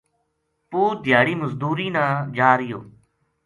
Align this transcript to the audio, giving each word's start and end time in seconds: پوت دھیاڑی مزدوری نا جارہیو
پوت 0.69 0.97
دھیاڑی 1.05 1.33
مزدوری 1.41 1.87
نا 1.95 2.05
جارہیو 2.35 2.79